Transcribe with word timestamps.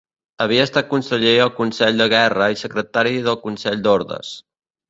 Havia 0.45 0.63
estat 0.69 0.87
conseller 0.93 1.33
al 1.43 1.51
Consell 1.59 2.03
de 2.03 2.09
Guerra 2.15 2.49
i 2.57 2.57
secretari 2.65 3.15
del 3.29 3.41
Consell 3.47 3.85
d'Ordes. 3.85 4.35